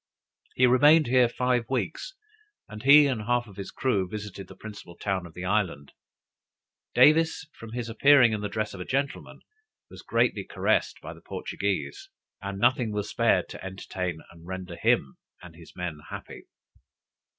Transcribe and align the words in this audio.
He 0.55 0.65
remained 0.65 1.05
here 1.05 1.29
five 1.29 1.65
weeks, 1.69 2.15
and 2.67 2.81
he 2.81 3.05
and 3.05 3.21
half 3.21 3.45
of 3.45 3.55
his 3.57 3.69
crew 3.69 4.09
visited 4.09 4.47
the 4.47 4.55
principal 4.55 4.95
town 4.97 5.27
of 5.27 5.35
the 5.35 5.45
island. 5.45 5.91
Davis, 6.95 7.45
from 7.53 7.73
his 7.73 7.87
appearing 7.87 8.33
in 8.33 8.41
the 8.41 8.49
dress 8.49 8.73
of 8.73 8.79
a 8.79 8.83
gentleman, 8.83 9.41
was 9.91 10.01
greatly 10.01 10.43
caressed 10.43 10.99
by 11.01 11.13
the 11.13 11.21
Portuguese, 11.21 12.09
and 12.41 12.57
nothing 12.57 12.91
was 12.91 13.09
spared 13.09 13.47
to 13.49 13.63
entertain 13.63 14.21
and 14.31 14.47
render 14.47 14.75
him 14.75 15.17
and 15.43 15.55
his 15.55 15.75
men 15.75 15.99
happy. 16.09 16.45